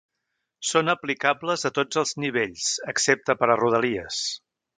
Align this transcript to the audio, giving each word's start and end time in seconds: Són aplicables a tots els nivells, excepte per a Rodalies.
Són 0.69 0.87
aplicables 0.93 1.65
a 1.69 1.71
tots 1.75 1.99
els 2.03 2.13
nivells, 2.25 2.71
excepte 2.95 3.37
per 3.43 3.51
a 3.51 3.59
Rodalies. 3.63 4.25